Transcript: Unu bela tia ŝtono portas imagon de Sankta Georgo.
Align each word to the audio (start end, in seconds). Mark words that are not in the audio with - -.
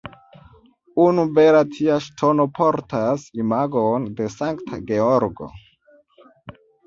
Unu 1.01 1.25
bela 1.39 1.59
tia 1.73 1.97
ŝtono 2.05 2.45
portas 2.61 3.27
imagon 3.43 4.09
de 4.21 4.31
Sankta 4.37 4.79
Georgo. 4.91 5.51